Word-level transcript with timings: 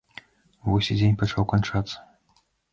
Вось 0.69 0.89
і 0.95 0.97
дзень 0.99 1.15
пачаў 1.21 1.47
канчацца. 1.55 1.97